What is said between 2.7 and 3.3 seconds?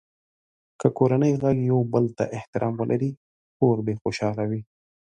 ولري،